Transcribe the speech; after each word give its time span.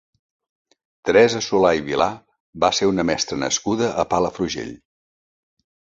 Teresa 1.09 1.41
Solà 1.47 1.73
i 1.79 1.83
Vilà 1.89 2.07
va 2.65 2.71
ser 2.79 2.89
una 2.93 3.07
mestra 3.11 3.41
nascuda 3.45 3.91
a 4.05 4.07
Palafrugell. 4.15 4.77